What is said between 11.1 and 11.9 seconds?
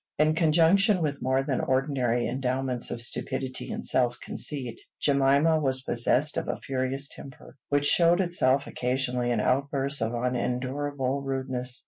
rudeness.